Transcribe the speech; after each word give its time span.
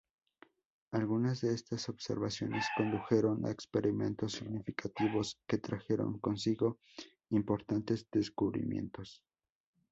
Algunas 0.93 1.41
de 1.41 1.53
estas 1.53 1.87
observaciones 1.87 2.65
condujeron 2.75 3.45
a 3.45 3.51
experimentos 3.51 4.31
significativos 4.31 5.37
que 5.45 5.59
trajeron 5.59 6.17
consigo 6.17 6.79
importantes 7.29 8.07
descubrimientos. 8.11 9.23